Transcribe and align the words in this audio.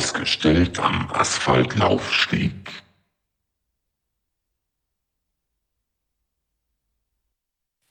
ausgestellt 0.00 0.78
am 0.78 1.10
Asphaltlaufsteg. 1.10 2.82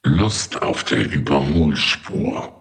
Lust 0.04 0.62
auf 0.62 0.84
der 0.86 1.06
Überholspur. 1.12 2.56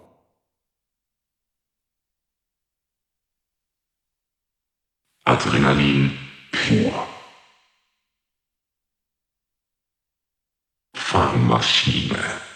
Adrenalin 5.24 6.18
pur. 6.52 7.07
farmaschine. 11.08 12.47